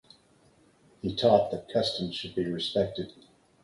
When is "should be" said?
2.15-2.47